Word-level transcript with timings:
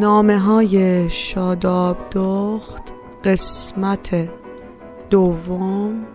نامه 0.00 0.38
های 0.38 1.10
شاداب 1.10 1.96
دخت 2.10 2.82
قسمت 3.24 4.30
دوم 5.10 6.06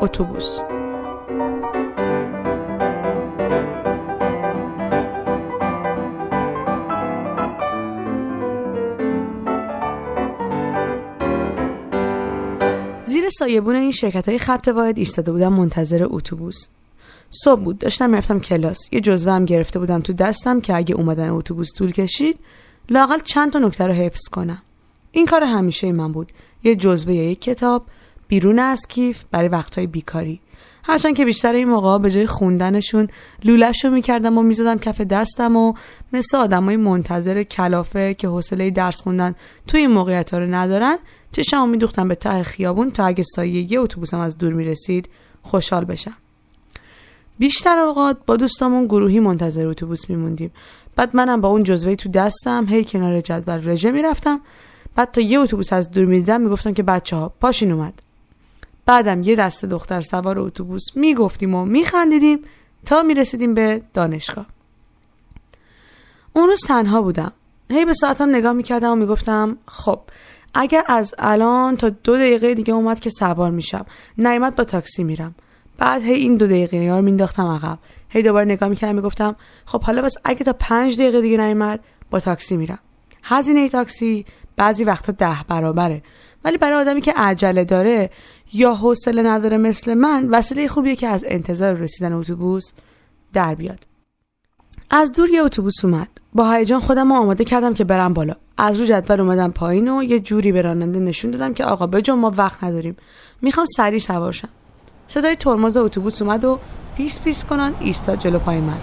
اتوبوس. 0.00 0.60
زیر 13.04 13.28
سایبون 13.38 13.74
این 13.74 13.90
شرکت 13.90 14.28
های 14.28 14.38
خط 14.38 14.68
واحد 14.68 14.98
ایستاده 14.98 15.32
بودم 15.32 15.52
منتظر 15.52 16.06
اتوبوس. 16.10 16.68
صبح 17.30 17.60
بود. 17.60 17.78
داشتم 17.78 18.10
می‌رفتم 18.10 18.40
کلاس. 18.40 18.78
یه 18.92 19.00
جزوه 19.00 19.32
هم 19.32 19.44
گرفته 19.44 19.78
بودم 19.78 20.00
تو 20.00 20.12
دستم 20.12 20.60
که 20.60 20.76
اگه 20.76 20.94
اومدن 20.94 21.30
اتوبوس 21.30 21.68
طول 21.76 21.92
کشید 21.92 22.38
لاقل 22.88 23.18
چند 23.18 23.52
تا 23.52 23.58
نکته 23.58 23.86
رو 23.86 23.92
حفظ 23.92 24.28
کنم. 24.28 24.62
این 25.12 25.26
کار 25.26 25.44
همیشه 25.44 25.92
من 25.92 26.12
بود. 26.12 26.32
یه 26.64 26.76
جزوه 26.76 27.14
یا 27.14 27.30
یک 27.30 27.40
کتاب 27.40 27.86
بیرون 28.28 28.58
از 28.58 28.86
کیف 28.88 29.24
برای 29.30 29.48
وقتهای 29.48 29.86
بیکاری. 29.86 30.40
هرچند 30.82 31.16
که 31.16 31.24
بیشتر 31.24 31.52
این 31.52 31.68
موقع 31.68 31.98
به 31.98 32.10
جای 32.10 32.26
خوندنشون 32.26 33.08
لولش 33.44 33.84
رو 33.84 33.90
می‌کردم 33.90 34.38
و 34.38 34.42
می‌زدم 34.42 34.78
کف 34.78 35.00
دستم 35.00 35.56
و 35.56 35.74
مثل 36.12 36.36
آدمای 36.36 36.76
منتظر 36.76 37.42
کلافه 37.42 38.14
که 38.14 38.28
حوصله 38.28 38.70
درس 38.70 39.02
خوندن 39.02 39.34
توی 39.66 39.80
این 39.80 39.90
موقعیت 39.90 40.30
ها 40.30 40.38
رو 40.38 40.54
ندارن 40.54 40.98
چشمو 41.32 41.66
میدوختم 41.66 42.08
به 42.08 42.14
ته 42.14 42.42
خیابون 42.42 42.90
تا 42.90 43.04
اگه 43.04 43.24
سایه 43.36 43.72
یه 43.72 43.80
اتوبوسم 43.80 44.20
از 44.20 44.38
دور 44.38 44.52
می‌رسید 44.52 45.08
خوشحال 45.42 45.84
بشم. 45.84 46.16
بیشتر 47.40 47.78
اوقات 47.78 48.16
با 48.26 48.36
دوستامون 48.36 48.84
گروهی 48.84 49.20
منتظر 49.20 49.66
اتوبوس 49.66 50.10
میموندیم. 50.10 50.50
بعد 50.96 51.16
منم 51.16 51.40
با 51.40 51.48
اون 51.48 51.62
جزوه 51.62 51.94
تو 51.94 52.08
دستم 52.08 52.66
هی 52.68 52.84
کنار 52.84 53.20
جدول 53.20 53.70
رژه 53.70 53.90
می‌رفتم. 53.90 54.40
بعد 54.96 55.10
تا 55.10 55.20
یه 55.20 55.40
اتوبوس 55.40 55.72
از 55.72 55.90
دور 55.90 56.04
می‌دیدم 56.04 56.40
می‌گفتم 56.40 56.74
که 56.74 56.82
بچه 56.82 57.16
ها 57.16 57.32
پاشین 57.40 57.72
اومد. 57.72 58.02
بعدم 58.86 59.22
یه 59.22 59.36
دسته 59.36 59.66
دختر 59.66 60.00
سوار 60.00 60.38
اتوبوس 60.38 60.82
می‌گفتیم 60.94 61.54
و 61.54 61.64
میخندیدیم 61.64 62.38
تا 62.86 63.02
می‌رسیدیم 63.02 63.54
به 63.54 63.82
دانشگاه. 63.94 64.46
اون 66.32 66.48
روز 66.48 66.60
تنها 66.60 67.02
بودم. 67.02 67.32
هی 67.70 67.84
به 67.84 67.94
ساعتم 67.94 68.28
نگاه 68.28 68.52
می‌کردم 68.52 68.90
و 68.90 68.96
می‌گفتم 68.96 69.56
خب 69.66 70.00
اگر 70.54 70.84
از 70.86 71.14
الان 71.18 71.76
تا 71.76 71.88
دو 71.88 72.16
دقیقه 72.16 72.54
دیگه 72.54 72.74
اومد 72.74 73.00
که 73.00 73.10
سوار 73.10 73.50
میشم. 73.50 73.86
نیمت 74.18 74.56
با 74.56 74.64
تاکسی 74.64 75.04
میرم. 75.04 75.34
بعد 75.80 76.02
هی 76.02 76.14
این 76.14 76.36
دو 76.36 76.46
دقیقه 76.46 76.88
رو 76.88 77.02
مینداختم 77.02 77.46
عقب. 77.46 77.78
هی 78.08 78.22
دوباره 78.22 78.44
نگاه 78.44 78.68
می‌کردم 78.68 78.94
می‌گفتم 78.94 79.36
خب 79.64 79.82
حالا 79.82 80.02
بس 80.02 80.14
اگه 80.24 80.44
تا 80.44 80.52
پنج 80.52 80.96
دقیقه 80.96 81.20
دیگه 81.20 81.36
نیومد 81.36 81.80
با 82.10 82.20
تاکسی 82.20 82.56
میرم. 82.56 82.78
هزینه 83.22 83.68
تاکسی 83.68 84.26
بعضی 84.56 84.84
وقتا 84.84 85.12
ده 85.12 85.36
برابره. 85.48 86.02
ولی 86.44 86.58
برای 86.58 86.80
آدمی 86.80 87.00
که 87.00 87.12
عجله 87.16 87.64
داره 87.64 88.10
یا 88.52 88.74
حوصله 88.74 89.22
نداره 89.22 89.56
مثل 89.56 89.94
من 89.94 90.28
وسیله 90.28 90.68
خوبیه 90.68 90.96
که 90.96 91.08
از 91.08 91.24
انتظار 91.28 91.74
رسیدن 91.74 92.12
اتوبوس 92.12 92.72
در 93.32 93.54
بیاد. 93.54 93.86
از 94.90 95.12
دور 95.12 95.30
یه 95.30 95.42
اتوبوس 95.42 95.84
اومد. 95.84 96.08
با 96.32 96.52
هیجان 96.52 96.80
خودم 96.80 97.12
رو 97.12 97.18
آماده 97.18 97.44
کردم 97.44 97.74
که 97.74 97.84
برم 97.84 98.14
بالا. 98.14 98.34
از 98.58 98.80
رو 98.80 98.86
جدول 98.86 99.20
اومدم 99.20 99.50
پایین 99.50 99.88
و 99.88 100.02
یه 100.02 100.20
جوری 100.20 100.52
به 100.52 100.62
راننده 100.62 101.00
نشون 101.00 101.30
دادم 101.30 101.54
که 101.54 101.64
آقا 101.64 101.86
بجا 101.86 102.16
ما 102.16 102.32
وقت 102.36 102.64
نداریم. 102.64 102.96
می‌خوام 103.42 103.66
سریع 103.76 103.98
سوار 103.98 104.32
شم. 104.32 104.48
صدای 105.10 105.36
ترمز 105.36 105.76
اتوبوس 105.76 106.22
اومد 106.22 106.44
و 106.44 106.58
پیس 106.96 107.20
پیس 107.20 107.44
کنان 107.44 107.74
ایستاد 107.80 108.18
جلو 108.18 108.38
پای 108.38 108.60
من 108.60 108.78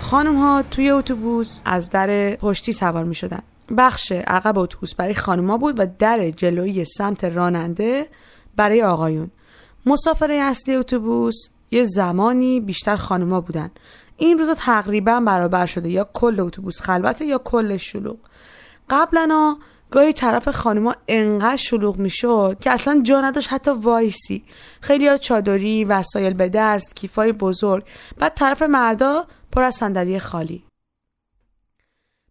خانم 0.00 0.36
ها 0.36 0.64
توی 0.70 0.90
اتوبوس 0.90 1.60
از 1.64 1.90
در 1.90 2.36
پشتی 2.36 2.72
سوار 2.72 3.04
می 3.04 3.14
شدن. 3.14 3.42
بخش 3.76 4.12
عقب 4.12 4.58
اتوبوس 4.58 4.94
برای 4.94 5.14
خانوما 5.14 5.58
بود 5.58 5.74
و 5.80 5.86
در 5.98 6.30
جلویی 6.30 6.84
سمت 6.84 7.24
راننده 7.24 8.06
برای 8.56 8.82
آقایون. 8.82 9.30
مسافر 9.86 10.30
اصلی 10.30 10.74
اتوبوس 10.74 11.48
یه 11.70 11.84
زمانی 11.84 12.60
بیشتر 12.60 12.96
خانوما 12.96 13.40
بودن. 13.40 13.70
این 14.16 14.38
روزا 14.38 14.54
تقریبا 14.54 15.20
برابر 15.20 15.66
شده 15.66 15.88
یا 15.88 16.08
کل 16.12 16.40
اتوبوس 16.40 16.80
خلوته 16.80 17.24
یا 17.24 17.38
کل 17.38 17.76
شلوغ. 17.76 18.16
قبلا 18.90 19.56
گاهی 19.90 20.12
طرف 20.12 20.48
خانوما 20.48 20.94
انقدر 21.08 21.56
شلوغ 21.56 21.96
می‌شد 21.96 22.56
که 22.60 22.70
اصلا 22.70 23.00
جا 23.02 23.20
نداشت 23.20 23.52
حتی 23.52 23.70
وایسی 23.70 24.44
خیلی 24.80 25.08
ها 25.08 25.16
چادری 25.16 25.84
وسایل 25.84 26.34
به 26.34 26.48
دست 26.48 26.96
کیفای 26.96 27.32
بزرگ 27.32 27.84
بعد 28.18 28.34
طرف 28.34 28.62
مردا 28.62 29.26
پر 29.52 29.62
از 29.62 29.74
صندلی 29.74 30.18
خالی 30.18 30.64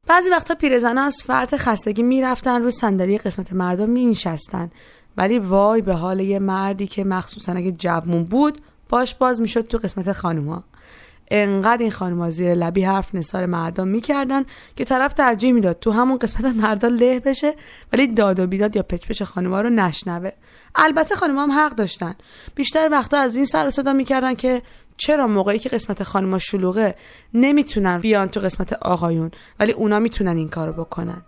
بعضی 0.08 0.30
وقتا 0.30 0.56
پیرزنها 0.56 1.03
از 1.03 1.24
فرط 1.24 1.56
خستگی 1.56 2.03
می‌رفتن 2.03 2.64
رو 2.64 2.70
صندلی 2.70 3.18
قسمت 3.18 3.53
مردم 3.53 3.90
مینشستن 3.90 4.72
ولی 5.18 5.40
وای 5.40 5.81
به 5.81 5.94
حال 5.94 6.20
یه 6.20 6.40
مردی 6.40 6.88
که 6.88 7.03
مخصوصا 7.03 7.52
اگه 7.52 7.72
جوون 7.72 8.24
بود 8.24 8.58
باش 8.90 9.16
باز 9.16 9.42
می‌شد 9.42 9.68
تو 9.68 9.78
قسمت 9.78 10.12
خانوما. 10.12 10.64
انقدر 11.31 11.81
این 11.81 11.92
خانوما 11.92 12.30
زیر 12.30 12.56
لبی 12.56 12.84
حرف 12.84 13.16
نثار 13.16 13.46
مردم 13.46 13.88
می‌کردن 13.88 14.44
که 14.75 14.86
طرف 14.86 15.14
ترجیح 15.14 15.52
می‌داد 15.52 15.80
تو 15.80 15.92
همون 15.92 16.18
قسمت 16.18 16.56
مردا 16.56 16.88
له 16.88 17.20
بشه 17.20 17.53
ولی 17.94 18.08
داد 18.08 18.40
و 18.40 18.47
بیداد 18.47 18.76
یا 18.76 18.84
پچ 18.84 19.08
پچ 19.08 19.24
خانوما 19.24 19.62
رو 19.62 19.70
نشنوه. 19.70 20.31
البته 20.76 21.16
خانوما 21.16 21.44
هم 21.44 21.52
حق 21.52 21.76
داشتن. 21.76 22.16
بیشتر 22.56 22.90
وقتا 22.92 23.18
از 23.18 23.36
این 23.36 23.46
سر 23.46 23.70
صدا 23.70 23.94
می‌کردن 23.94 24.34
که 24.34 24.62
چرا 24.97 25.28
موقعی 25.28 25.59
که 25.59 25.70
قسمت 25.70 26.03
خانوما 26.03 26.38
شلوغه 26.38 26.96
نمی‌تونن 27.34 28.00
بیان 28.00 28.28
تو 28.28 28.40
قسمت 28.40 28.74
آقایون 28.74 29.31
ولی 29.59 29.72
اونا 29.72 30.00
می‌تونن 30.00 30.38
این 30.38 30.50
کارو 30.50 30.74
بکنن. 30.74 31.22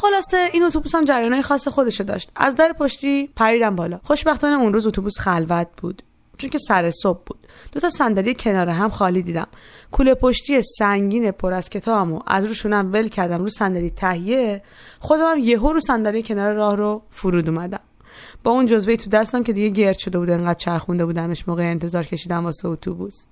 خلاصه 0.00 0.50
این 0.52 0.62
اتوبوس 0.62 0.94
هم 0.94 1.04
جریانای 1.04 1.42
خاص 1.42 1.68
خودشو 1.68 2.04
داشت. 2.04 2.30
از 2.36 2.54
در 2.54 2.72
پشتی 2.72 3.30
پریدم 3.36 3.76
بالا. 3.76 4.00
خوشبختانه 4.04 4.56
اون 4.56 4.72
روز 4.72 4.86
اتوبوس 4.86 5.18
خلوت 5.18 5.68
بود. 5.76 6.02
چون 6.38 6.50
که 6.50 6.58
سر 6.58 6.90
صبح 6.90 7.20
بود. 7.26 7.38
دو 7.72 7.80
تا 7.80 7.90
صندلی 7.90 8.34
کنار 8.34 8.68
هم 8.68 8.88
خالی 8.88 9.22
دیدم. 9.22 9.46
کوله 9.90 10.14
پشتی 10.14 10.62
سنگین 10.78 11.30
پر 11.30 11.52
از 11.52 11.70
کتابمو 11.70 12.20
از 12.26 12.44
روشونم 12.44 12.92
ول 12.92 13.08
کردم 13.08 13.38
رو 13.38 13.48
صندلی 13.48 13.90
تهیه. 13.90 14.62
خودم 14.98 15.30
هم 15.30 15.38
یهو 15.38 15.72
رو 15.72 15.80
صندلی 15.80 16.22
کنار 16.22 16.54
راه 16.54 16.76
رو 16.76 17.02
فرود 17.10 17.48
اومدم. 17.48 17.80
با 18.44 18.50
اون 18.50 18.66
جزوه 18.66 18.96
تو 18.96 19.10
دستم 19.10 19.42
که 19.42 19.52
دیگه 19.52 19.68
گرد 19.68 19.98
شده 19.98 20.18
بود 20.18 20.30
انقدر 20.30 20.58
چرخونده 20.58 21.04
بودمش 21.04 21.48
موقع 21.48 21.62
انتظار 21.62 22.04
کشیدم 22.04 22.44
واسه 22.44 22.68
اتوبوس. 22.68 23.26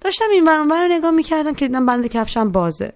داشتم 0.00 0.26
این 0.32 0.48
ورون 0.48 0.68
رو 0.70 0.88
نگاه 0.90 1.10
می‌کردم 1.10 1.54
که 1.54 1.66
دیدم 1.66 1.86
بند 1.86 2.06
کفشم 2.06 2.52
بازه. 2.52 2.92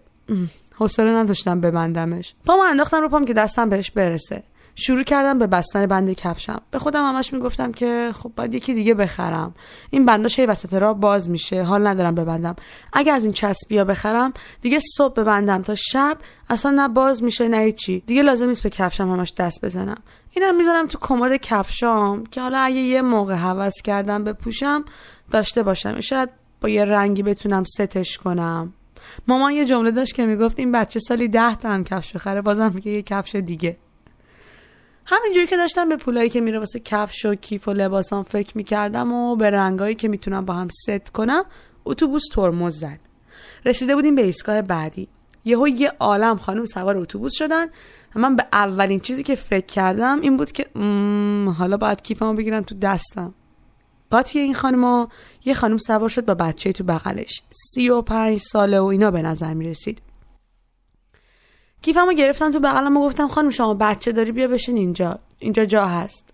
حوصله 0.82 1.10
نداشتم 1.10 1.60
ببندمش. 1.60 2.34
پامو 2.47 2.62
انداختم 2.62 3.00
رو 3.00 3.09
پام 3.09 3.25
که 3.25 3.32
دستم 3.32 3.69
بهش 3.69 3.91
برسه. 3.91 4.43
شروع 4.75 5.03
کردم 5.03 5.38
به 5.38 5.47
بستن 5.47 5.87
بند 5.87 6.12
کفشم. 6.12 6.60
به 6.70 6.78
خودم 6.78 7.09
همش 7.09 7.32
می‌گفتم 7.32 7.72
که 7.72 8.10
خب 8.15 8.32
باید 8.37 8.54
یکی 8.54 8.75
دیگه 8.75 8.94
بخرم. 8.94 9.55
این 9.90 10.06
بنداش 10.06 10.38
هی 10.38 10.46
وسط 10.46 10.75
راه 10.75 11.00
باز 11.00 11.31
میشه. 11.31 11.62
حال 11.62 11.87
ندارم 11.87 12.14
ببندم. 12.14 12.56
اگه 12.93 13.12
از 13.12 13.25
این 13.25 13.32
چسبیا 13.32 13.84
بخرم 13.84 14.32
دیگه 14.61 14.79
صبح 14.96 15.14
ببندم 15.14 15.62
تا 15.62 15.75
شب 15.75 16.17
اصلا 16.50 16.70
نه 16.70 16.88
باز 16.88 17.23
میشه 17.23 17.49
نه 17.49 17.73
چی 17.73 18.00
دیگه 18.06 18.23
لازم 18.23 18.46
نیست 18.46 18.62
به 18.62 18.70
کفشم 18.70 19.12
همش 19.12 19.32
دست 19.38 19.64
بزنم. 19.64 20.00
اینم 20.31 20.56
می‌ذارم 20.56 20.87
تو 20.87 20.99
کمد 21.00 21.37
کفشام 21.37 22.26
که 22.26 22.40
حالا 22.40 22.58
اگه 22.58 22.76
یه 22.76 23.02
موقع 23.02 23.35
حوض 23.35 23.82
کردم 23.85 24.25
بپوشم 24.25 24.85
داشته 25.31 25.62
باشم. 25.62 26.00
شاید 26.00 26.28
با 26.61 26.69
یه 26.69 26.85
رنگی 26.85 27.23
بتونم 27.23 27.64
ستش 27.64 28.19
کنم. 28.19 28.73
مامان 29.29 29.53
یه 29.53 29.64
جمله 29.64 29.91
داشت 29.91 30.14
که 30.14 30.26
می‌گفت 30.26 30.59
این 30.59 30.73
بچه 30.73 31.00
سالی 31.00 31.29
ده 31.29 31.55
تا 31.55 31.70
هم 31.70 31.85
کفش 31.85 32.12
بخره 32.12 32.43
بازم 32.43 32.73
میگه 32.75 32.93
یه 32.93 33.03
کفش 33.03 33.35
دیگه. 33.35 33.76
همینجوری 35.06 35.47
که 35.47 35.56
داشتم 35.56 35.88
به 35.88 35.97
پولایی 35.97 36.31
که 36.31 36.41
میره 36.41 36.59
واسه 36.59 36.81
کفش 36.81 37.25
و 37.25 37.35
کیف 37.35 37.69
و 37.69 37.73
لباسام 37.73 38.23
فکر 38.23 38.56
می‌کردم 38.56 39.12
و 39.12 39.37
به 39.37 39.50
رنگایی 39.50 39.94
که 39.94 40.09
می‌تونم 40.09 40.44
با 40.44 40.55
هم 40.55 40.69
ست 40.69 41.12
کنم 41.12 41.44
اتوبوس 41.85 42.23
ترمز 42.32 42.79
زد. 42.79 42.99
رسیده 43.64 43.94
بودیم 43.94 44.14
به 44.14 44.25
ایستگاه 44.25 44.62
بعدی. 44.62 45.09
یهو 45.44 45.69
یه 45.69 45.93
عالم 46.00 46.37
خانم 46.37 46.67
سوار 46.67 46.97
اتوبوس 46.97 47.32
شدن. 47.35 47.67
و 48.14 48.20
من 48.20 48.37
به 48.37 48.47
اولین 48.53 49.00
چیزی 49.00 49.23
که 49.23 49.35
فکر 49.35 49.67
کردم 49.67 50.20
این 50.20 50.37
بود 50.37 50.53
که 50.53 50.67
حالا 51.59 51.76
باید 51.76 52.03
کیفمو 52.03 52.35
بگیرم 52.35 52.62
تو 52.62 52.75
دستم. 52.75 53.35
قاطی 54.12 54.38
این 54.38 54.55
خانم 54.55 55.09
یه 55.44 55.55
خانم 55.55 55.79
سوار 55.79 56.09
شد 56.09 56.25
با 56.25 56.35
بچه 56.35 56.73
تو 56.73 56.85
بغلش. 56.85 57.43
سی 57.50 57.88
و 57.88 58.03
پنج 58.03 58.38
ساله 58.38 58.81
و 58.81 58.85
اینا 58.85 59.11
به 59.11 59.23
نظر 59.23 59.55
می 59.55 59.69
رسید. 59.69 59.99
کیفمو 61.82 62.12
گرفتم 62.12 62.50
تو 62.50 62.61
بغلم 62.61 62.97
و 62.97 63.00
گفتم 63.00 63.29
خانم 63.29 63.50
شما 63.50 63.75
بچه 63.75 64.12
داری 64.12 64.32
بیا 64.32 64.49
بشین 64.49 64.76
اینجا. 64.76 65.19
اینجا 65.38 65.64
جا 65.64 65.87
هست. 65.87 66.31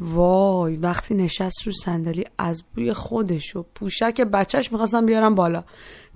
وای 0.00 0.76
وقتی 0.76 1.14
نشست 1.14 1.62
رو 1.66 1.72
صندلی 1.72 2.24
از 2.38 2.62
بوی 2.74 2.92
خودش 2.92 3.56
و 3.56 3.64
پوشک 3.74 4.20
بچهش 4.20 4.72
می‌خواستم 4.72 5.06
بیارم 5.06 5.34
بالا. 5.34 5.64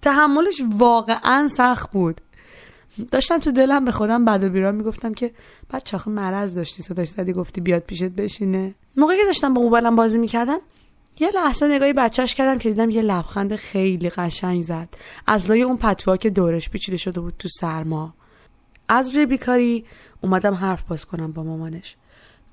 تحملش 0.02 0.62
واقعا 0.78 1.48
سخت 1.48 1.90
بود. 1.90 2.20
داشتم 3.12 3.38
تو 3.38 3.50
دلم 3.50 3.84
به 3.84 3.90
خودم 3.90 4.24
بعد 4.24 4.44
و 4.44 4.48
بیرام 4.48 4.74
می‌گفتم 4.74 5.14
که 5.14 5.30
بچه 5.72 5.96
آخه 5.96 6.10
مرض 6.10 6.54
داشتی 6.54 6.82
صداش 6.82 7.08
زدی 7.08 7.32
گفتی 7.32 7.60
بیاد 7.60 7.82
پیشت 7.82 8.04
بشینه. 8.04 8.74
موقعی 8.96 9.18
که 9.18 9.24
داشتم 9.24 9.54
با 9.54 9.62
موبایلم 9.62 9.94
بازی 9.94 10.18
می‌کردم 10.18 10.58
یه 11.18 11.30
لحظه 11.34 11.66
نگاهی 11.66 11.92
بچهش 11.92 12.34
کردم 12.34 12.58
که 12.58 12.68
دیدم 12.68 12.90
یه 12.90 13.02
لبخند 13.02 13.56
خیلی 13.56 14.10
قشنگ 14.10 14.62
زد. 14.62 14.88
از 15.26 15.50
لای 15.50 15.62
اون 15.62 15.76
پتوها 15.76 16.16
که 16.16 16.30
دورش 16.30 16.70
پیچیده 16.70 16.96
شده 16.96 17.20
بود 17.20 17.34
تو 17.38 17.48
سرما. 17.48 18.14
از 18.88 19.16
روی 19.16 19.26
بیکاری 19.26 19.84
اومدم 20.20 20.54
حرف 20.54 20.82
باز 20.82 21.04
کنم 21.04 21.32
با 21.32 21.42
مامانش. 21.42 21.96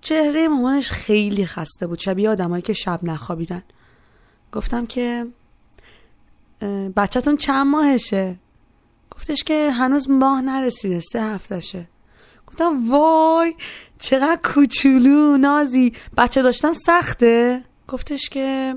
چهره 0.02 0.48
مامانش 0.48 0.92
خیلی 0.92 1.46
خسته 1.46 1.88
بود 1.88 2.00
شبیه 2.00 2.30
آدمایی 2.30 2.62
که 2.62 2.74
شب 2.74 3.00
نخوابیدن. 3.04 3.64
گفتم 4.52 4.86
که 4.86 5.28
بچهتون 6.96 7.38
چند 7.38 7.68
ماهشه؟ 7.68 8.36
گفتش 9.12 9.44
که 9.44 9.72
هنوز 9.72 10.10
ماه 10.10 10.42
نرسیده 10.42 11.00
سه 11.00 11.22
هفتهشه 11.22 11.88
گفتم 12.48 12.92
وای 12.92 13.56
چقدر 14.00 14.40
کوچولو 14.44 15.38
نازی. 15.38 15.94
بچه 16.18 16.42
داشتن 16.42 16.74
سخته؟ 16.74 17.64
گفتش 17.88 18.30
که 18.30 18.76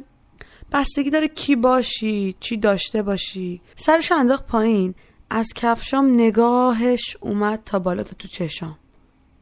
بستگی 0.72 1.10
داره 1.10 1.28
کی 1.28 1.56
باشی 1.56 2.34
چی 2.40 2.56
داشته 2.56 3.02
باشی. 3.02 3.60
سرش 3.76 4.12
انداخت 4.12 4.46
پایین. 4.46 4.94
از 5.30 5.46
کفشام 5.54 6.14
نگاهش 6.14 7.16
اومد 7.20 7.62
تا 7.64 7.78
بالا 7.78 8.02
تا 8.02 8.12
تو 8.18 8.28
چشام. 8.28 8.78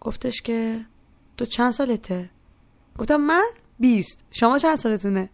گفتش 0.00 0.42
که 0.42 0.80
تو 1.36 1.44
چند 1.44 1.72
سالته؟ 1.72 2.30
گفتم 2.98 3.16
من 3.16 3.44
بیست. 3.78 4.24
شما 4.30 4.58
چند 4.58 4.78
سالتونه؟ 4.78 5.30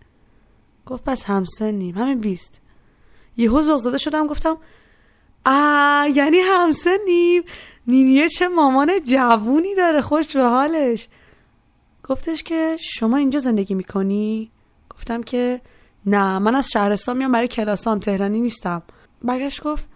گفت 0.86 1.04
پس 1.04 1.24
همسنیم 1.24 1.98
همین 1.98 2.18
بیست. 2.18 2.60
یهو 3.36 3.62
زغزده 3.62 3.98
شدم 3.98 4.26
گفتم 4.26 4.58
آ 5.46 6.06
یعنی 6.14 6.38
همسنیم 6.38 7.42
نینیه 7.86 8.28
چه 8.28 8.48
مامان 8.48 9.00
جوونی 9.06 9.74
داره 9.74 10.00
خوش 10.00 10.36
به 10.36 10.42
حالش. 10.42 11.08
گفتش 12.08 12.42
که 12.42 12.76
شما 12.80 13.16
اینجا 13.16 13.38
زندگی 13.38 13.74
می‌کنی؟ 13.74 14.50
گفتم 14.90 15.22
که 15.22 15.60
نه 16.06 16.38
من 16.38 16.54
از 16.54 16.70
شهرستان 16.70 17.16
میام 17.16 17.32
برای 17.32 17.48
کلاسام 17.48 17.98
تهرانی 17.98 18.40
نیستم. 18.40 18.82
برگشت 19.22 19.62
گفت 19.62 19.88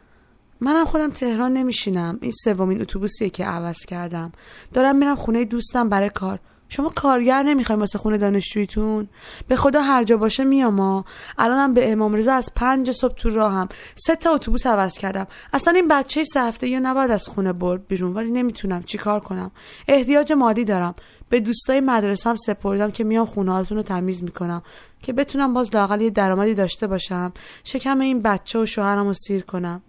منم 0.60 0.84
خودم 0.84 1.10
تهران 1.10 1.52
نمیشینم. 1.52 2.18
این 2.22 2.32
سومین 2.44 2.80
اتوبوسیه 2.80 3.30
که 3.30 3.44
عوض 3.44 3.78
کردم. 3.86 4.32
دارم 4.72 4.96
میرم 4.96 5.14
خونه 5.14 5.44
دوستم 5.44 5.88
برای 5.88 6.10
کار. 6.10 6.38
شما 6.68 6.88
کارگر 6.88 7.42
نمی‌خوایم 7.42 7.80
واسه 7.80 7.98
خونه 7.98 8.18
دانشجویتون. 8.18 9.08
به 9.48 9.56
خدا 9.56 9.82
هر 9.82 10.04
جا 10.04 10.16
باشه 10.16 10.44
میام 10.44 11.04
الانم 11.38 11.74
به 11.74 11.92
امام 11.92 12.14
رضا 12.14 12.32
از 12.32 12.52
پنج 12.56 12.90
صبح 12.90 13.14
تو 13.14 13.30
راهم. 13.30 13.68
سه 13.94 14.16
تا 14.16 14.30
اتوبوس 14.30 14.66
عوض 14.66 14.98
کردم. 14.98 15.26
اصلا 15.52 15.74
این 15.74 15.88
بچه 15.88 16.24
سه 16.24 16.40
هفته 16.40 16.68
یا 16.68 16.78
نباید 16.78 17.10
از 17.10 17.28
خونه 17.28 17.52
برد 17.52 17.86
بیرون 17.86 18.14
ولی 18.14 18.30
نمی‌تونم. 18.30 18.82
چیکار 18.82 19.20
کنم؟ 19.20 19.50
احتیاج 19.88 20.32
مالی 20.32 20.64
دارم. 20.64 20.94
به 21.28 21.40
دوستای 21.40 21.80
مدرسه 21.80 22.30
هم 22.30 22.36
سپردم 22.36 22.90
که 22.90 23.04
میام 23.04 23.26
خونه 23.26 23.62
رو 23.62 23.82
تمیز 23.82 24.22
می‌کنم. 24.22 24.62
که 25.02 25.12
بتونم 25.12 25.54
باز 25.54 25.74
لاقل 25.74 26.00
یه 26.00 26.10
درآمدی 26.10 26.54
داشته 26.54 26.86
باشم. 26.86 27.32
شکم 27.64 28.00
این 28.00 28.22
بچه 28.22 28.58
و 28.58 28.66
شوهرم 28.66 29.06
رو 29.06 29.12
سیر 29.12 29.42
کنم. 29.42 29.82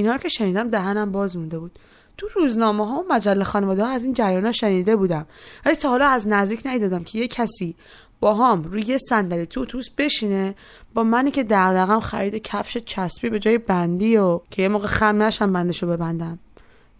اینا 0.00 0.12
رو 0.12 0.18
که 0.18 0.28
شنیدم 0.28 0.70
دهنم 0.70 1.12
باز 1.12 1.36
مونده 1.36 1.58
بود. 1.58 1.78
تو 2.16 2.28
روزنامه 2.34 2.86
ها 2.86 3.00
و 3.00 3.12
مجله 3.12 3.44
خانواده 3.44 3.84
ها 3.84 3.90
از 3.90 4.04
این 4.04 4.14
جریان 4.14 4.52
شنیده 4.52 4.96
بودم. 4.96 5.26
ولی 5.66 5.74
تا 5.74 5.88
حالا 5.88 6.06
از 6.06 6.28
نزدیک 6.28 6.62
ندیدم 6.64 7.04
که 7.04 7.18
یه 7.18 7.28
کسی 7.28 7.76
با 8.20 8.34
هم 8.34 8.62
روی 8.62 8.82
یه 8.82 8.98
صندلی 8.98 9.46
تو 9.46 9.60
اتوبوس 9.60 9.90
بشینه 9.98 10.54
با 10.94 11.02
منی 11.02 11.30
که 11.30 11.44
دغدغم 11.44 12.00
خرید 12.00 12.34
کفش 12.34 12.78
چسبی 12.78 13.30
به 13.30 13.38
جای 13.38 13.58
بندی 13.58 14.16
و 14.16 14.40
که 14.50 14.62
یه 14.62 14.68
موقع 14.68 14.86
خم 14.86 15.22
نشم 15.22 15.52
بندشو 15.52 15.86
ببندم. 15.86 16.38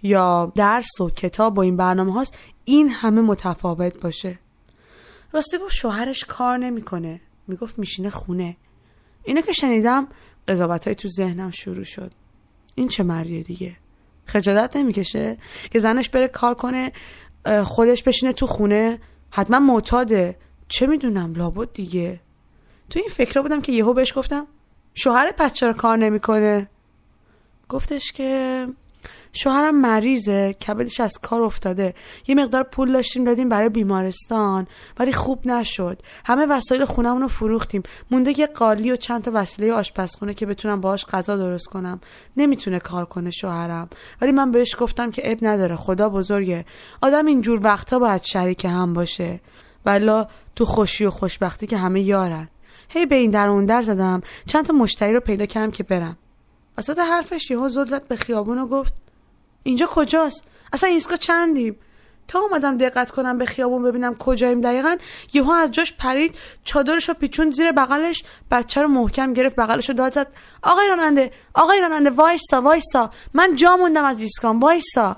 یا 0.02 0.52
درس 0.54 1.00
و 1.00 1.10
کتاب 1.10 1.54
با 1.54 1.62
این 1.62 1.76
برنامه 1.76 2.12
هاست 2.12 2.38
این 2.64 2.88
همه 2.88 3.20
متفاوت 3.20 4.00
باشه. 4.00 4.38
راستی 5.32 5.58
گفت 5.58 5.74
شوهرش 5.74 6.24
کار 6.24 6.58
نمی‌کنه. 6.58 7.20
می‌گفت 7.46 7.78
میشینه 7.78 8.10
خونه. 8.10 8.56
اینو 9.24 9.40
که 9.40 9.52
شنیدم 9.52 10.08
قضاوت 10.48 10.86
های 10.86 10.94
تو 10.94 11.08
ذهنم 11.08 11.50
شروع 11.50 11.84
شد. 11.84 12.12
این 12.74 12.88
چه 12.88 13.02
مریه 13.02 13.42
دیگه؟ 13.42 13.76
خجالت 14.26 14.76
نمی‌کشه 14.76 15.36
که 15.70 15.78
زنش 15.78 16.08
بره 16.08 16.28
کار 16.28 16.54
کنه 16.54 16.92
خودش 17.64 18.02
بشینه 18.02 18.32
تو 18.32 18.46
خونه. 18.46 18.98
حتما 19.30 19.58
معتاده. 19.58 20.36
چه 20.68 20.86
می‌دونم؟ 20.86 21.34
لابد 21.34 21.72
دیگه. 21.72 22.20
تو 22.90 22.98
این 22.98 23.08
فکر 23.08 23.42
بودم 23.42 23.60
که 23.60 23.72
یهو 23.72 23.92
بهش 23.92 24.18
گفتم 24.18 24.46
شوهر 24.94 25.32
پس 25.32 25.52
چرا 25.52 25.72
کار 25.72 25.96
نمی‌کنه؟ 25.96 26.68
گفتش 27.68 28.12
که 28.12 28.66
شوهرم 29.32 29.80
مریضه 29.80 30.52
کبدش 30.52 31.00
از 31.00 31.12
کار 31.22 31.42
افتاده. 31.42 31.94
یه 32.26 32.34
مقدار 32.34 32.62
پول 32.62 32.92
داشتیم 32.92 33.24
دادیم 33.24 33.48
برای 33.48 33.68
بیمارستان 33.68 34.66
ولی 34.98 35.12
خوب 35.12 35.46
نشد. 35.46 36.02
همه 36.24 36.46
وسایل 36.46 36.84
خونمون 36.84 37.22
رو 37.22 37.28
فروختیم. 37.28 37.82
مونده 38.10 38.40
یه 38.40 38.46
قالی 38.46 38.90
و 38.90 38.96
چند 38.96 39.22
تا 39.22 39.30
وسیله 39.34 39.72
آشپزخونه 39.72 40.34
که 40.34 40.46
بتونم 40.46 40.80
باهاش 40.80 41.06
غذا 41.06 41.36
درست 41.36 41.66
کنم. 41.66 42.00
نمی‌تونه 42.36 42.78
کار 42.78 43.04
کنه 43.04 43.30
شوهرم. 43.30 43.88
ولی 44.20 44.32
من 44.32 44.50
بهش 44.50 44.76
گفتم 44.78 45.10
که 45.10 45.32
اب 45.32 45.38
نداره 45.42 45.76
خدا 45.76 46.08
بزرگه. 46.08 46.64
آدم 47.02 47.26
اینجور 47.26 47.60
وقتا 47.62 47.98
باید 47.98 48.22
شریک 48.22 48.64
هم 48.64 48.92
باشه. 48.92 49.40
ولا 49.86 50.26
تو 50.56 50.64
خوشی 50.64 51.04
و 51.04 51.10
خوشبختی 51.10 51.66
که 51.66 51.76
همه 51.76 52.00
یارن. 52.00 52.48
هی 52.88 53.06
به 53.06 53.16
این 53.16 53.30
در 53.30 53.48
اون 53.48 53.64
در 53.64 53.82
زدم. 53.82 54.20
چند 54.46 54.66
تا 54.66 54.72
مشتری 54.72 55.12
رو 55.12 55.20
پیدا 55.20 55.46
کردم 55.46 55.70
که 55.70 55.82
برم. 55.82 56.16
وسط 56.78 56.98
حرفش 56.98 57.50
یهو 57.50 57.68
زل 57.68 57.84
زد 57.84 58.08
به 58.08 58.16
خیابون 58.16 58.58
و 58.58 58.66
گفت 58.66 58.94
اینجا 59.62 59.86
کجاست؟ 59.86 60.44
اصلا 60.72 60.90
ایستگاه 60.90 61.16
چندیم؟ 61.18 61.76
تا 62.30 62.38
اومدم 62.38 62.76
دقت 62.78 63.10
کنم 63.10 63.38
به 63.38 63.46
خیابون 63.46 63.82
ببینم 63.82 64.14
کجاییم 64.14 64.60
دقیقا 64.60 64.96
یهو 65.32 65.50
از 65.50 65.70
جاش 65.70 65.96
پرید 65.96 66.34
چادرش 66.64 67.08
رو 67.08 67.14
پیچون 67.14 67.50
زیر 67.50 67.72
بغلش 67.72 68.24
بچه 68.50 68.82
رو 68.82 68.88
محکم 68.88 69.32
گرفت 69.32 69.56
بغلش 69.56 69.88
رو 69.88 69.94
داد 69.94 70.12
زد 70.12 70.26
آقای 70.62 70.88
راننده 70.88 71.30
آقای 71.54 71.80
راننده 71.80 72.10
وایسا 72.10 72.62
وایسا 72.62 73.10
من 73.34 73.54
جا 73.54 73.76
موندم 73.76 74.04
از 74.04 74.20
ایستگاه 74.20 74.58
وایسا. 74.58 75.16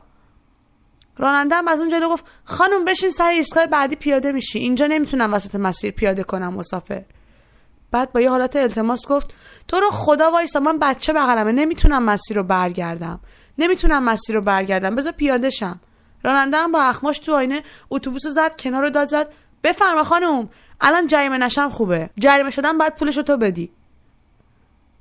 راننده 1.18 1.54
هم 1.54 1.68
از 1.68 1.80
اون 1.80 1.88
جلو 1.88 2.08
گفت 2.08 2.24
خانم 2.44 2.84
بشین 2.84 3.10
سر 3.10 3.30
ایستگاه 3.30 3.66
بعدی 3.66 3.96
پیاده 3.96 4.32
میشی 4.32 4.58
اینجا 4.58 4.86
نمی‌تونم 4.86 5.34
وسط 5.34 5.54
مسیر 5.54 5.90
پیاده 5.90 6.22
کنم 6.22 6.54
مسافر. 6.54 7.02
بعد 7.92 8.12
با 8.12 8.20
یه 8.20 8.30
حالت 8.30 8.56
التماس 8.56 9.06
گفت 9.06 9.34
تو 9.68 9.80
رو 9.80 9.90
خدا 9.90 10.30
وایسا 10.30 10.60
من 10.60 10.78
بچه 10.78 11.12
بغلمه 11.12 11.52
نمی‌تونم 11.52 12.02
مسیر 12.02 12.36
رو 12.36 12.42
برگردم. 12.42 13.20
نمی‌تونم 13.58 14.04
مسیر 14.04 14.36
رو 14.36 14.42
برگردم. 14.42 14.94
بذار 14.94 15.12
پیاده 15.12 15.50
شم. 15.50 15.80
راننده 16.24 16.56
هم 16.56 16.72
با 16.72 16.82
اخماش 16.82 17.18
تو 17.18 17.34
آینه 17.34 17.62
اتوبوس 17.90 18.26
زد 18.26 18.56
کنار 18.60 18.82
رو 18.82 18.90
داد 18.90 19.08
زد. 19.08 19.28
بفرما 19.64 20.04
خانم 20.04 20.48
الان 20.80 21.06
جریمه 21.06 21.38
نشم 21.38 21.68
خوبه. 21.68 22.10
جریمه 22.18 22.50
شدن 22.50 22.78
بعد 22.78 22.96
پولش 22.96 23.14
تو 23.14 23.36
بدی. 23.36 23.70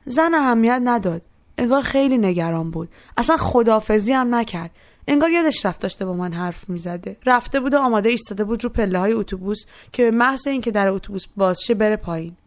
زن 0.06 0.34
اهمیت 0.34 0.82
نداد. 0.84 1.22
انگار 1.58 1.82
خیلی 1.82 2.18
نگران 2.18 2.72
بود. 2.72 2.90
اصلا 3.18 3.38
خدافزی 3.38 4.14
هم 4.14 4.36
نکرد. 4.36 4.72
انگار 5.08 5.30
یادش 5.30 5.66
رفت 5.66 5.82
داشته 5.82 6.06
با 6.06 6.14
من 6.14 6.34
حرف 6.34 6.70
می‌زده. 6.70 7.18
رفته 7.26 7.60
بود 7.60 7.74
و 7.74 7.78
آماده 7.78 8.10
ایستاده 8.10 8.44
بود 8.44 8.64
رو 8.64 8.70
پله 8.70 9.00
های 9.00 9.14
اتوبوس 9.14 9.58
که 9.92 10.04
به 10.04 10.12
محض 10.12 10.48
اینکه 10.48 10.72
در 10.72 10.88
اتوبوس 10.88 11.26
بازشه 11.38 11.74
بره 11.74 11.96
پایین. 11.96 12.38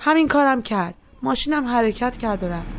همین 0.00 0.28
کارم 0.28 0.62
کرد. 0.62 0.94
ماشینم 1.22 1.66
حرکت 1.66 2.16
کرد 2.16 2.42
و 2.42 2.46
رفت. 2.46 2.72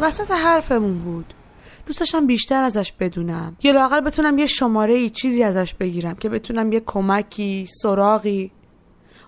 وسط 0.00 0.30
حرفمون 0.30 0.98
بود. 0.98 1.34
دوست 1.86 2.00
داشتم 2.00 2.26
بیشتر 2.26 2.64
ازش 2.64 2.92
بدونم. 2.92 3.56
یا 3.62 3.72
لاقل 3.72 4.00
بتونم 4.00 4.38
یه 4.38 4.46
شماره 4.46 4.94
ای 4.94 5.10
چیزی 5.10 5.42
ازش 5.42 5.74
بگیرم 5.74 6.14
که 6.14 6.28
بتونم 6.28 6.72
یه 6.72 6.82
کمکی 6.86 7.66
سراغی. 7.82 8.52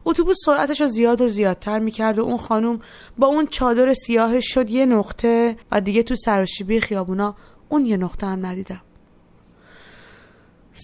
اتوبوس 0.04 0.36
سرعتش 0.46 0.80
رو 0.80 0.86
زیاد 0.86 1.20
و 1.20 1.28
زیادتر 1.28 1.78
می‌کرد 1.78 2.18
و 2.18 2.22
اون 2.22 2.36
خانم 2.36 2.80
با 3.18 3.26
اون 3.26 3.46
چادر 3.46 3.94
سیاهش 3.94 4.54
شد 4.54 4.70
یه 4.70 4.86
نقطه 4.86 5.56
و 5.72 5.80
دیگه 5.80 6.02
تو 6.02 6.14
سراشیبی 6.14 6.80
خیابونا 6.80 7.34
اون 7.68 7.84
یه 7.86 7.96
نقطه 7.96 8.26
هم 8.26 8.46
ندیدم. 8.46 8.80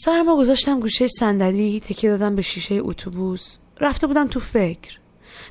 سرمو 0.05 0.37
گذاشتم 0.37 0.81
گوشه 0.81 1.07
صندلی 1.07 1.81
تکیه 1.81 2.11
دادم 2.11 2.35
به 2.37 2.43
شیشه 2.43 2.75
اتوبوس. 2.75 3.57
رفته 3.81 4.07
بودم 4.07 4.27
تو 4.27 4.41
فکر. 4.41 4.99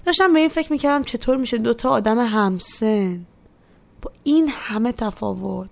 داشتم 0.06 0.34
به 0.34 0.40
این 0.40 0.50
فکر 0.50 0.72
می‌کردم 0.72 1.04
چطور 1.04 1.38
میشه 1.38 1.58
دوتا 1.58 1.90
آدم 1.90 2.26
همسن. 2.26 3.26
با 4.02 4.12
این 4.24 4.48
همه 4.50 4.92
تفاوت. 4.92 5.70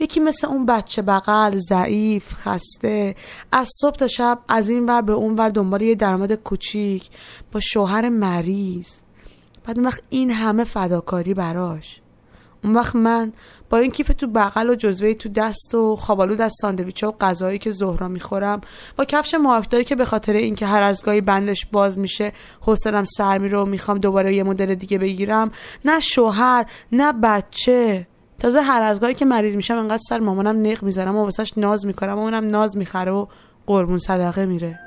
یکی 0.00 0.20
مثل 0.20 0.46
اون 0.46 0.66
بچه 0.66 1.02
بغل 1.02 1.56
ضعیف 1.56 2.34
خسته. 2.34 3.16
از 3.52 3.68
صبح 3.80 3.96
تا 3.96 4.06
شب 4.06 4.38
از 4.48 4.70
این 4.70 4.86
ور 4.86 5.02
به 5.02 5.12
اون 5.12 5.34
ور 5.34 5.48
دنبال 5.48 5.82
یه 5.82 5.94
درآمد 5.94 6.32
کوچیک 6.32 7.10
با 7.52 7.60
شوهر 7.60 8.08
مریض. 8.08 8.88
بعد 9.64 9.78
اون 9.78 9.86
وقت 9.86 10.02
این 10.10 10.30
همه 10.30 10.64
فداکاری 10.64 11.34
براش. 11.34 12.00
اون 12.64 12.74
وقت 12.74 12.96
من 12.96 13.32
با 13.70 13.78
این 13.78 13.90
کیف 13.90 14.08
تو 14.18 14.26
بغل 14.26 14.70
و 14.70 14.74
جزوه 14.74 15.14
تو 15.14 15.28
دست 15.28 15.74
و 15.74 15.96
خوابالود 15.96 16.40
از 16.40 16.52
ساندویچ 16.60 17.04
و 17.04 17.12
غذایی 17.20 17.58
که 17.58 17.70
زهرا 17.70 18.08
می‌خورم 18.08 18.60
با 18.96 19.04
کفش 19.04 19.34
مارکداری 19.34 19.84
که 19.84 19.96
به 19.96 20.04
خاطر 20.04 20.32
اینکه 20.32 20.66
هر 20.66 20.82
از 20.82 21.04
گاهی 21.04 21.20
بندش 21.20 21.66
باز 21.66 21.98
میشه 21.98 22.32
حوصلم 22.60 23.04
سر 23.04 23.38
میره 23.38 23.58
و 23.58 23.64
می‌خوام 23.64 23.98
دوباره 23.98 24.36
یه 24.36 24.42
مدل 24.42 24.74
دیگه 24.74 24.98
بگیرم 24.98 25.50
نه 25.84 26.00
شوهر 26.00 26.66
نه 26.92 27.12
بچه. 27.12 28.06
تازه 28.38 28.60
هر 28.60 28.82
از 28.82 29.00
گاهی 29.00 29.14
که 29.14 29.24
مریض 29.24 29.56
میشم 29.56 29.78
انقدر 29.78 30.02
سر 30.08 30.18
مامانم 30.18 30.66
نق 30.66 30.82
می‌ذارم 30.82 31.16
و 31.16 31.24
واسش 31.24 31.58
ناز 31.58 31.86
می‌کنم 31.86 32.18
و 32.18 32.18
اونم 32.18 32.46
ناز 32.46 32.76
می‌خره 32.76 33.12
و 33.12 33.26
قربون 33.66 33.98
صدقه 33.98 34.46
میره. 34.46 34.78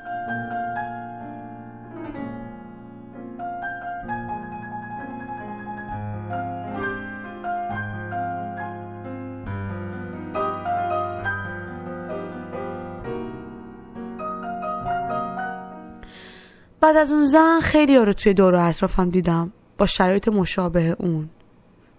بعد 16.82 16.98
از 16.98 17.12
اون 17.12 17.26
زن 17.26 17.60
خیلی 17.60 17.98
رو 17.98 18.14
توی 18.14 18.34
دور 18.34 18.56
و 18.56 18.68
اطرافم 18.68 19.10
دیدم 19.10 19.52
با 19.78 19.86
شرایط 19.86 20.28
مشابه 20.28 20.96
اون. 21.00 21.30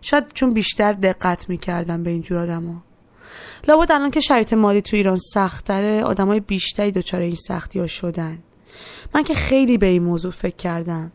شاید 0.01 0.25
چون 0.35 0.53
بیشتر 0.53 0.93
دقت 0.93 1.49
می‌کردم 1.49 2.03
به 2.03 2.11
اینجور 2.11 2.39
آدما 2.39 2.83
لابد 3.69 3.93
الان 3.93 4.11
که 4.11 4.21
شرایط 4.21 4.53
مالی 4.53 4.83
تو 4.83 4.97
ایران 4.97 5.19
سختره 5.19 6.03
آدمای 6.03 6.41
بیشتری 6.41 6.93
دچار 6.93 7.21
این 7.21 7.35
سختی 7.35 7.79
ها 7.79 7.87
شدن. 7.87 8.39
من 9.15 9.23
که 9.23 9.35
خیلی 9.35 9.79
به 9.79 9.87
این 9.87 10.03
موضوع 10.03 10.33
فکر 10.33 10.57
کردم 10.57 11.12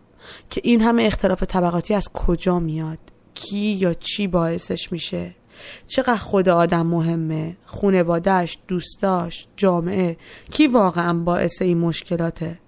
که 0.50 0.62
این 0.64 0.82
همه 0.82 1.04
اختلاف 1.04 1.44
طبقاتی 1.44 1.94
از 1.94 2.10
کجا 2.14 2.60
میاد؟ 2.60 3.00
کی 3.34 3.58
یا 3.58 3.94
چی 3.94 4.28
باعثش 4.28 4.92
میشه؟ 4.92 5.36
چقدر 5.88 6.16
خود 6.16 6.50
آدم 6.50 6.86
مهمه؟ 6.86 7.58
خونوادهش 7.66 8.58
دوستاش 8.68 9.48
جامعه 9.58 10.18
کی 10.52 10.68
واقعا 10.68 11.14
باعث 11.14 11.62
این 11.62 11.78
مشکلاته؟ 11.78 12.60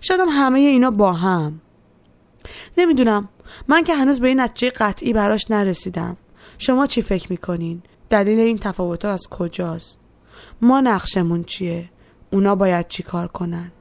شاید 0.00 0.20
هم 0.20 0.28
همه 0.30 0.58
اینا 0.58 0.90
با 0.90 1.12
هم 1.12 1.60
نمی‌دونم 2.78 3.28
من 3.68 3.84
که 3.84 3.94
هنوز 3.94 4.20
به 4.20 4.28
این 4.28 4.40
نتیجه 4.40 4.70
قطعی 4.70 5.12
براش 5.12 5.50
نرسیدم 5.50 6.16
شما 6.58 6.86
چی 6.86 7.02
فکر 7.02 7.30
می‌کنین؟ 7.30 7.82
دلیل 8.10 8.38
این 8.38 8.58
تفاوت 8.58 9.04
از 9.04 9.28
کجاست؟ 9.30 9.98
ما 10.62 10.80
نقشمون 10.80 11.44
چیه؟ 11.44 11.88
اونا 12.32 12.54
باید 12.54 12.88
چی 12.88 13.02
کار 13.02 13.26
کنن؟ 13.26 13.72